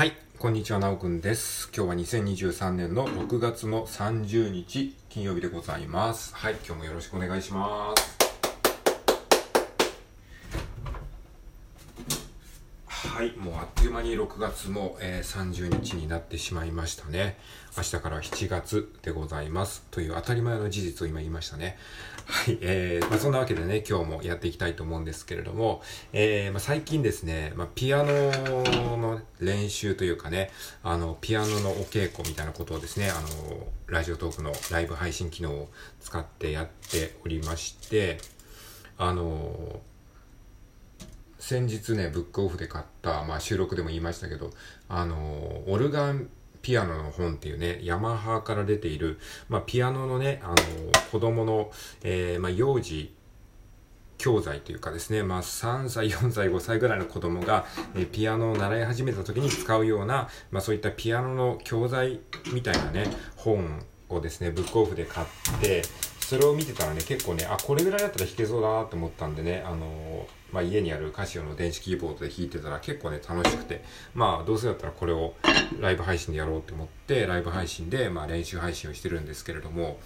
[0.00, 1.70] はい、こんにちは、なおくんです。
[1.76, 6.34] 今日は2023年の6月の30日、金曜日でございます。
[6.34, 8.16] はい、今日もよろしくお願いします。
[12.86, 17.38] はい、もうあっという間に6月も、えー30日になってしまいましたね。
[17.76, 19.86] 明日から7月でございます。
[19.90, 21.78] という当たり前の事実を今言いましたね。
[22.26, 25.82] はい、えー、まあ、そんなわけでね、今日もやっていきたいと思うんですけれども、
[26.12, 30.50] えー、まあ、最近ですね、まあ、ピアノの練習というかね、
[30.82, 35.68] あの、ピアノのお稽古みたいなことをですね、あの、ラジオトークのライブ配信機能を
[36.00, 38.18] 使ってやっておりまして、
[38.96, 39.80] あの、
[41.40, 44.50] 先日ね、ブックオフで買った、まあ収録でも言いましたけど、
[44.88, 46.28] あの、オルガン
[46.60, 49.18] ピアノの本っていうね、ヤマハから出ている、
[49.48, 50.56] まあピアノのね、あの、
[51.10, 51.72] 子供の、
[52.02, 53.14] えーまあ幼児
[54.18, 57.64] 教材というかですね、まあ3歳、4歳、5歳ぐらいの子供が、
[57.96, 62.20] えピアノを習い始めた時に使うような、まあそういったピアノの教材
[62.52, 65.82] みたいなね、本をですね、ブックオフで買って、
[66.30, 73.82] それを見てたらね、結構ね、あ、これぐらいだったら弾けそうだなと思ったんでね、あのまあ、家にあるカシオの電子キーボードで弾いてたら結構ね、楽しくて、
[74.14, 75.34] まあ、どうせだったらこれを
[75.80, 79.98] ライブ配信でやろうと思って、ライブ配信で、まあ、練習配信をしてるんですけれども、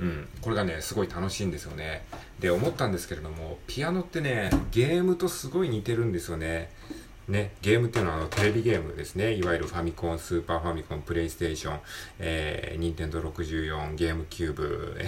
[0.00, 2.04] うん、これがね、すごい楽しいんですよね。
[2.40, 6.72] で、思ったんですけれども、ピアノってね、ゲームとすごい似てるんですよね。
[7.28, 9.34] ね、ゲームっていうのはあのテレビゲームですね。
[9.34, 11.80] いわゆるファミコン、スーパーファミコン、プレイステーション、
[12.18, 14.98] えー、ニンテンド64、ゲームキューブ、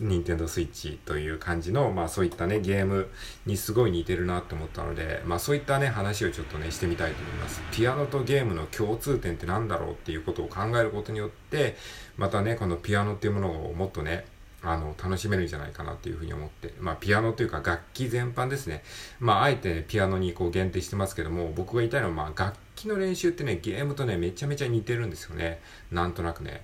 [0.00, 3.08] 任天堂スイッチという感じの、まあそういったね、ゲーム
[3.46, 7.62] にすごい似てるなって思ったので、まあそういったね、話をちょっとね、してみたいと思います。
[7.72, 11.76] ピアノとゲームの共通点って何だろうっていうことを考えることによって、
[12.16, 14.24] またね、このピアノっていうものをもっとね、
[14.64, 18.82] あの、楽しめるんじゃないかなっていうふうに思って、まあピアノというか楽器全般ですね。
[19.18, 25.60] まああえて、ピアノにこう限定してますけども、僕が言いたいのはまあ楽器の練習ってね、ゲームとね、めちゃめちゃ似てるんですよね。
[25.90, 26.62] なんとなくね。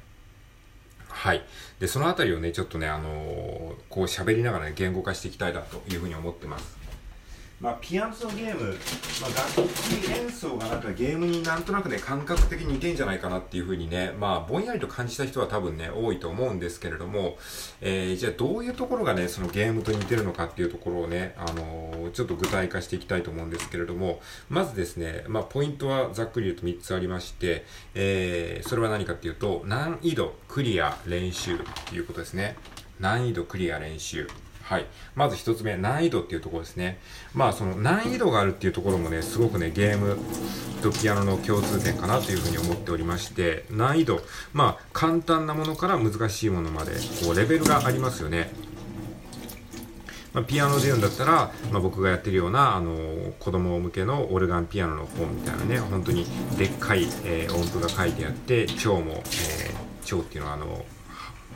[1.18, 1.42] はい。
[1.80, 6.77] で、そのあたりをね、ちょっとね、あのーこう喋りながらね、言語化していきたいなというふうに思ってます。
[7.60, 8.72] まあ、ピアノとゲーム、
[9.20, 17.36] まあ、楽器演奏がなんかゲームになんとなくね、感覚的に似てんじゃないかなっていうふうにね、まあ、ぼんやりと感じた人は多分ね、多いと思うんですけれども、
[17.80, 27.64] えー、じゃあどういうところがね、そのゲームと似てるのかっていうところをね、あのーちょっと具体化していきたいと思うんですけれども、まずですね、まあ、ポイントはざっくり言うと3つありまして、
[27.94, 32.56] えー、それは何かっていうと、難易度、クリア、練習ということですね。
[33.00, 34.28] 難易度、クリア、練習。
[34.68, 34.86] はい。
[35.14, 36.98] まず一つ目、難易度っていうところですね。
[37.32, 40.18] まあ、その難易度があるっていうところもね、すごくね、ゲーム
[40.82, 44.20] とピアノの共通点かなというふうに思っておりまして、難易度、
[44.52, 46.92] まあ、簡単なものから難しいものまで、
[47.24, 48.50] こう、レベルがありますよね。
[50.34, 56.26] まあ、ピアノで言うんだったら、まあ、僕がやってるような、あの子供向けのオルガンピアノの本みたいなね、本当に
[56.58, 60.84] でっかい、えー音符が書いてあって、調も、えー、調っていうのはあの、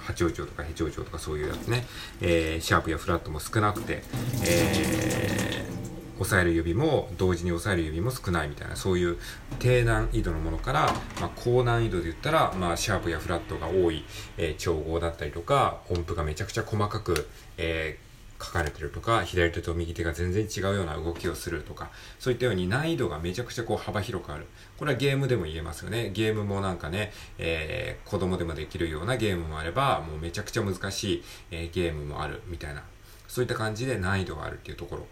[0.02, 1.86] 八王朝とか平長調とかそういうやつね、
[2.20, 4.02] えーシャープやフラットも少なくて、
[4.44, 5.72] えー
[6.20, 9.16] 押さえる指も同時に押さえる指も少ないみたいなそういう
[9.58, 14.04] 低難易度のものから、まあ、高難易度で言ったら、まあ、シャープやフラットが多い、
[14.36, 18.11] えー調合だったりとか音符がめちゃくちゃ細かく、えー
[18.42, 24.47] 書かれてるとか左手と右手が全然違うような動きをするとかそういったように難易度がめちゃくちゃこう幅広くある。
[24.78, 26.10] これはゲームでも言えますよね。
[26.10, 32.82] ゲームもなんかね、えー子供でもできるようなゲームもあればもうめちゃくちゃ難しい、えーゲームもあるみたいな。
[33.28, 35.06] そういった感じで難易度があるっていうところ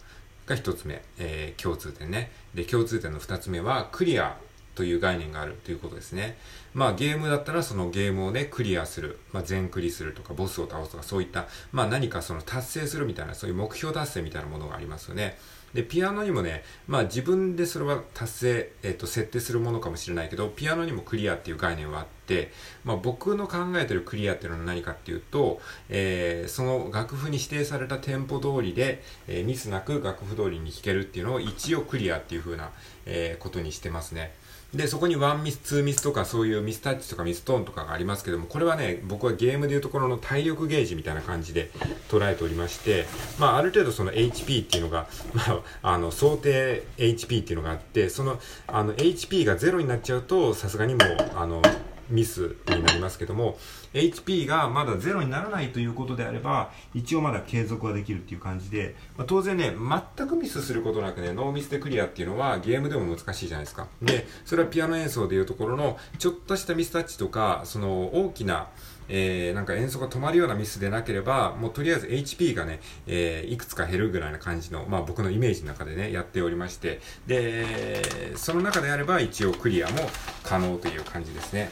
[0.46, 2.32] が一つ目、えー共通点ね。
[2.54, 4.36] で共通点の二つ目はクリア
[4.74, 6.36] という概念があるということですね。
[6.74, 15.36] まあゲームだったらそのゲームをねクリアする、まあ全クリするとかボスを倒すとかそういった、まあ何かその達成するみたいなそういう目標達成みたいなものがありますよね。
[15.74, 22.50] で、ピアノにもね、まあ自分でそれは達成、えっ、と設定するものかもしれないけど、ピアノにもクリアっていう概念はあって、
[22.84, 32.70] まあ僕の考えてるクリアっていうのは何かっていうと、えーその楽譜に指定されたテンポ通りで、えーミスなく楽譜通りに弾けるっていうのを一応クリアっていう風な、
[33.06, 34.34] えーことにしてますね。
[34.74, 41.70] で、そこにワンミス、ツーミスとかそういうミスタッチとかミストーンとかがありますけども、これはね、僕はゲームでいうところの体力ゲージみたいな感じで
[42.08, 43.06] 捉えておりまして、
[43.38, 45.42] まあある程度その HP っていうのが、 ま
[45.82, 48.38] ああの想定 HP っていうのがあって、その
[48.68, 51.62] あの HP が0になっちゃうと、さすがにもう、あの、
[52.10, 53.58] ミスになりますけども
[53.94, 59.74] HP がまだゼロにならないということであれば一応まだ継続はできるっていう感じで、まあ、当然ね
[60.16, 68.68] 全くミスすることなくねノーミスでクリアっていうのはゲームでも難しいじゃないですかでそれはピアノ演奏でいうところのちょっとしたミスタッチとかその大きな
[69.10, 79.96] えー、なんか演奏が止まるようなミスでなければ、もうとりあえず HP がね、えー、いくつか減るぐらいな感じの、まあ僕のイメージの中でね、やっておりまして、で、その中であれば一応クリアも
[80.44, 81.70] 可能という感じですね。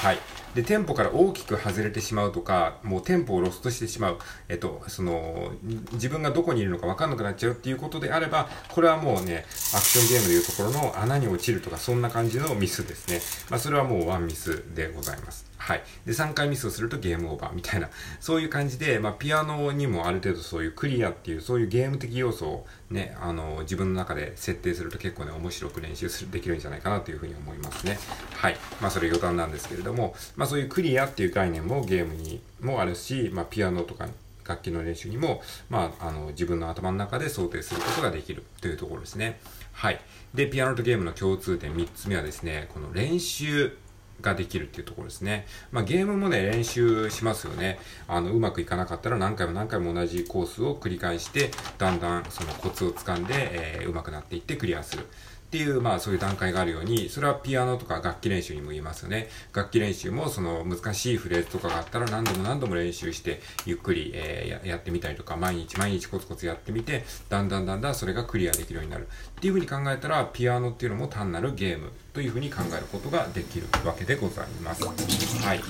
[0.00, 0.18] はい。
[0.54, 4.18] で、店舗から大きく外れてしまうとか、もう店舗をロストしてしまう、
[4.48, 5.52] えっと、その、
[5.92, 9.44] 自分がどこにいるのか分かんなくなっちゃうっていうことであれば、これはもうね、
[9.74, 13.20] アクションゲームでいうところの穴に落ちるとか、そんな感じのミスですね。
[13.50, 15.49] まあ、それはもうワンミスでございます。
[15.60, 15.82] はい。
[16.06, 27.98] で、3回ミスをするとゲームオーバーみたいな、 そういう感じで、まあ、ピアノにもある程度そういうクリアっていう、そういうゲーム的要素をね、あの、自分の中で設定すると結構ね、面白く練習する、できるんじゃないかなというふうに思いますね。
[28.36, 28.56] はい。
[28.80, 34.08] まあ、それ余談なんですけれども、まあ、そういうクリアっていう概念もゲームにもあるし、まあ、ピアノとか
[34.46, 39.38] 楽器の練習にも、まあ、あの、自分の頭の中で想定することができるというところですね。
[39.72, 40.00] はい。
[40.32, 43.76] で、ピアノとゲームの共通点3つ目はですね、この練習
[44.20, 45.46] ができるっていうところですね。
[45.72, 47.78] まあ、ゲームもね、練習しますよね。
[48.08, 55.06] あの、うまくいかなかったら何回も何回も同じコースを繰り返して、だんだんそのコツをつかんで、えー、うまくなっていってクリアする。
[55.50, 59.28] っていう、まあそういう段階があるように、それはピアノとか楽器練習にも言いますよね。
[59.52, 69.08] 楽器練習もその難しいフレーズとかがあったら何度も何度も練習して、ゆっくり、えー、やってみたりとか、毎日毎日コツコツやってみて、だんだんだんだんそれがクリアできるようになる。
[69.08, 74.84] っていうふうに考えたら、ピアノっていうのも単なるゲームというふうに考えることができるわけでございます。
[74.84, 75.60] はい。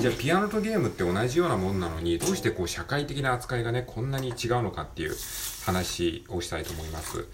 [0.00, 5.14] じゃあピアノとゲームって同じようなもんなのにどうしてこう社会的な扱いがねこんなに違うのかっていう
[5.64, 7.26] 話をしたいと思います。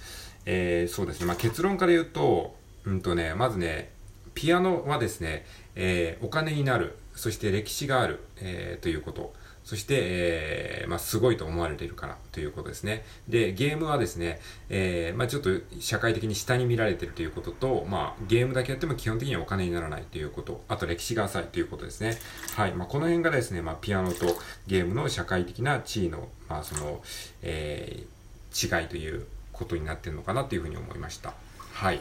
[0.47, 1.27] えー、そうですね。
[1.27, 3.91] まあ、結論から言うと、うんとね、まずね、
[4.35, 5.45] ピアノはですね、
[5.75, 9.35] えー、お金になる、そして歴史がある、えー、ということ。
[9.63, 13.05] そして、えー、まあ、すごいと思われているからということですね。
[13.29, 22.19] で、ゲームはですね、えー、まあ、ちょっと社会的に下に見られているということと、まあ、ゲームだけやっても基本的にはお金にならないということ、あと歴史が浅いということですね。
[22.57, 22.73] はい。
[22.73, 24.27] まあ、この辺がですね、まあ、ピアノと
[24.67, 27.03] ゲームの社会的な地位の、まあ、その、
[27.43, 29.27] えー、違いという
[29.61, 31.35] ことになってるのかなというふうに思いました。
[31.75, 32.01] はい。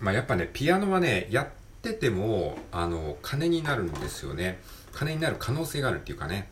[0.00, 1.48] まあやっぱね、ピアノはね、やっ
[1.80, 4.60] てても、あの、金になるんですよね。
[4.92, 6.50] 金になる可能性があるっていうかね。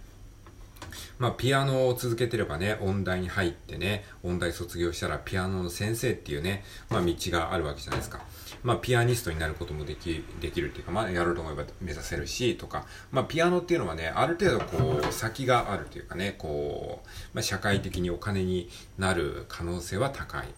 [1.19, 8.21] まあ、ピアノを続けてればね、音大に入ってね、音大卒業したらピアノの先生っていうね、まあ、道があるわけじゃないですか。
[8.63, 18.69] まあ、ピアニストになることもでき、できるっていうか、まあ、やろうと思えば目指せるし、とか、まあ、ピアノっていうのはね、ある程度こう、先があるというかね、こう、まあ、社会的にお金に
[18.99, 20.49] なる可能性は高い。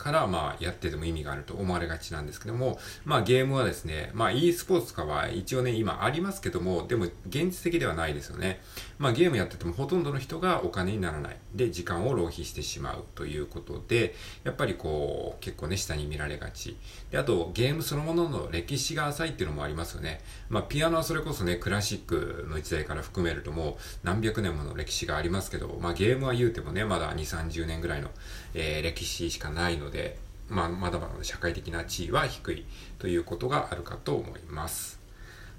[0.00, 8.62] からまあやってても意味があると思われがちなんですけども、まあゲームはですね、まあ e スポーツとかは一応ね、今ありますけども、でも現実的ではないですよね。
[9.00, 11.36] まあゲームやっててもほとんどの人がお金にならない。
[11.54, 14.14] で、時間を浪費してしまうということで、
[14.44, 16.76] やっぱりこう、結構ね、下に見られがち。
[17.10, 20.20] で、あとゲームそのものの歴史が浅いっていうのもありますよね。
[20.50, 28.10] まあピアノはそれこそね、クラシックの時代から含めるともう何百年もの歴史がありますけど、まあゲームは言うてもね、まだ2、30年ぐらいの、
[28.52, 30.18] えー、歴史しかないので、
[30.50, 32.66] まあ、まだまだ社会的な地位は低い
[32.98, 35.00] ということがあるかと思います。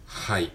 [0.05, 0.51] はい。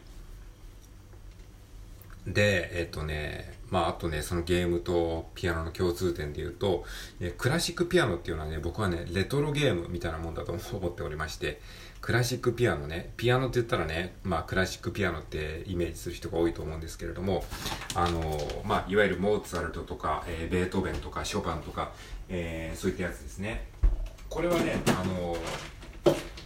[2.26, 6.84] で、えっ、とね、まあ、あとね、そのゲームとピアノの共通点で言うと、
[7.20, 11.61] えクラシックピアノっていうのはね、僕はね、レトロゲームみたいなもんだと思っておりまして、
[12.00, 17.44] クラシックピアノね、ピアノって言ったらね、まあ、クラシックピアノってイメージする人が多いと思うんですけれども、
[17.94, 21.92] あの、まあ、いわゆるモーツァルトとか、えー、ベートーベンとか、ショパンとか、
[22.28, 23.66] えー、そういったやつですね。
[24.28, 25.37] これはねあの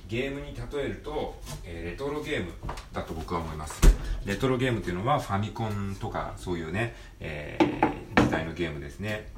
[0.07, 2.53] ゲームに例えると、えー、レトロゲーム
[2.93, 3.81] だと僕は思います。
[4.27, 9.29] レトロゲームっていうのはファミコンとかそういうね、えー、時代のゲームですね。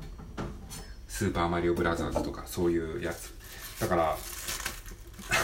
[1.08, 3.34] スーパーマリオブラザーズとかそういうやつ。
[3.80, 4.16] だから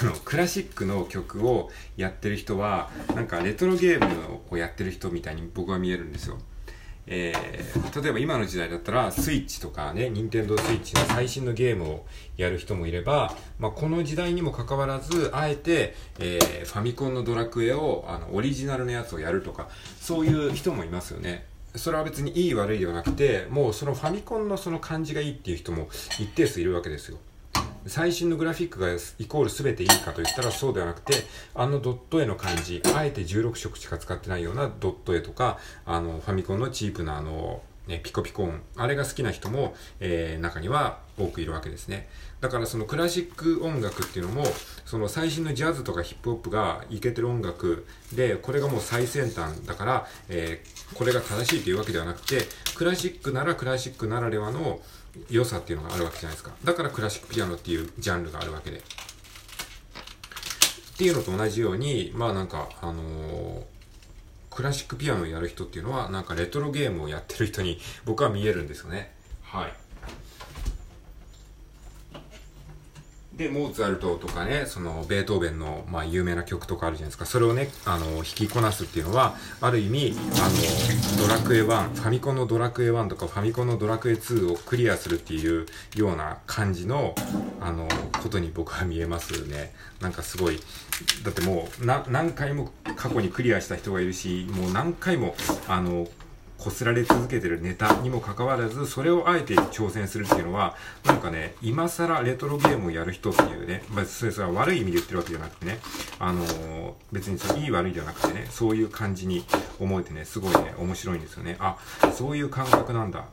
[0.00, 6.38] あのクラシックの曲をやってる人はなんかレトロゲームをやってる人みたいに僕は見えるんですよ。
[7.10, 19.68] えー、例えば今の時代だったらスイッチとかね、任天堂スイッチの最新のゲームをやる人もいれば、まあ、この時代にもかかわらず、あえて、えー、ファミコンのドラクエを、あの、オリジナルのやつをやるとか、
[20.00, 21.46] そういう人もいますよね。
[21.74, 25.88] それは別にいい悪いではなくて、もうそのファミコンのその感じがいいっていう人も
[26.18, 27.18] 一定数いるわけですよ。
[27.88, 31.14] 最新のグラフィックがイコール全ていいかといったらそうではなくて、
[31.54, 42.08] あのドット絵の感じ、あえて16色しか使ってないようなドット絵とか、あの、ファミコンのチープなあの、ね、ピコピコ音、あれが好きな人も、えー、中には多くいるわけですね。
[42.40, 44.44] だからそのクラシック音楽っていうのも、
[44.84, 54.80] その最新のジャズとかヒップホップがいけてる音楽で、これがもう最先端だから、えー、これが正しいというわけではなくて、クラシックならクラシックならではの
[55.30, 56.52] 良さっていうのがあるわけじゃないですか。
[56.62, 58.78] だからクラシックピアノっていうジャンルがあるわけで。
[58.78, 58.82] っ
[60.98, 63.62] ていうのと同じように、まあなんか、あのー、
[64.58, 69.12] クラシックピアノをやる人っていうのは、なんかレトロゲームをやってる人に僕は見えるんですよね。
[69.40, 69.72] はい。
[73.38, 77.24] で、モーツァルトとかね、その、ベートーベンの、まあ、有名な曲とかあるじゃないですか。
[77.24, 87.14] それをね、あの、弾きこなすっていうのは、ある意味、あの、ドラクエ1、ファミコンのドラクエ1とか、ファミコンのドラクエ2をクリアするっていうような感じの、
[87.60, 87.86] あの、
[88.20, 89.72] ことに僕は見えますね。
[90.00, 90.58] なんかすごい、
[91.22, 95.36] だってもう、な、何回も過去にクリアした人がいるし、もう何回も、
[95.68, 96.08] あの、
[96.58, 105.78] こすられ続けてるネタにもかかわらず、それをあえて挑戦するっていうのは、なんかね、今更レトロゲームをやる人っていうね、まあ、それは悪い意味で言ってるわけじゃなくてね、
[106.18, 109.44] あのー、別にそれいい悪いではなくてね、そういう感じに
[109.78, 111.56] 思えてね、すごいね、面白いんですよね。
[111.60, 111.78] あ、
[112.12, 113.24] そういう感覚なんだ。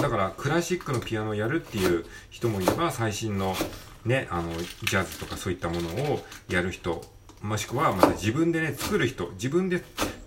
[0.00, 3.54] だから、クラシックのピアノをやるっていう人もいれば、最新の
[4.04, 7.02] ね、あの、ジャズとかそういったものをやる人
[7.42, 9.82] もしくはまた自分でね、作る人、自分で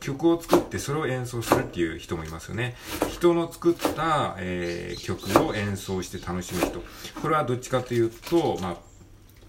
[0.06, 2.76] 曲を作ってそれを演奏するっていう人もいますよね。
[3.10, 6.84] 人の作った、えー、曲を演奏して楽しむ人。
[7.22, 8.76] これはどっちかというと、まあ、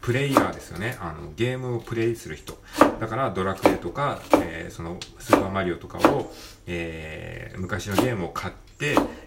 [0.01, 0.97] プレイヤーですよね。
[1.01, 2.57] あの、ゲームをプレイする人。
[3.01, 6.33] だから、ドラクエとか、えー、その、スーパーマリオとかを、
[6.67, 8.67] えー、昔のゲームを買って、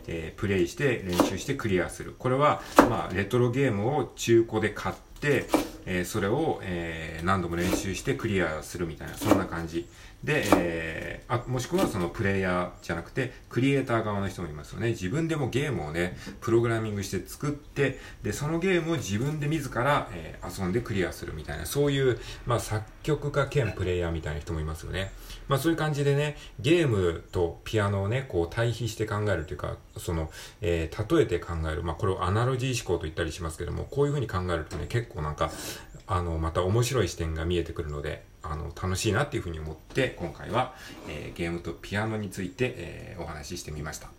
[0.08, 2.16] えー、プレイして練習してクリアする。
[2.18, 5.46] これは、まあ、レトロゲームを中古で買って、
[5.86, 9.88] えー、それを、えー、何度も練習してクリアするみたいな、そんな感じ。
[10.24, 14.90] で、えー、あ、もしくはそのプレイヤーじゃなくて、クリエイター側の人もいますよね。
[14.90, 25.12] 自分でもゲームをね、プログラミングして作って、で、そのゲームを自分で自ら、えー、遊んでクリアするみたいな、そういう、まあ、作曲家兼プレイヤーみたいな人もいますよね。
[25.48, 30.30] まあ、そういう感じでね、ゲームとピアノをね、こう対比して考えるというか、その、
[30.62, 31.82] えー、例えて考える。
[31.82, 35.50] まあ、これをアナロジー思考と言ったりしますけども、こういうふうに考えるとね、結構なんか、
[36.06, 40.76] あの、また面白い視点が見えてくるので、あの、楽しいなっていうふうに思って、今回は、
[41.08, 44.19] えー、ゲームとピアノについて、えー、お話ししてみました。